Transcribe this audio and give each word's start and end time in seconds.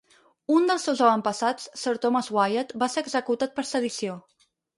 Un 0.53 0.63
dels 0.69 0.85
seus 0.87 1.03
avantpassats, 1.07 1.67
Sir 1.81 1.93
Thomas 2.07 2.31
Wyatt, 2.37 2.75
va 2.85 2.89
ser 2.95 3.05
executat 3.07 3.55
per 3.61 3.67
sedició. 3.75 4.19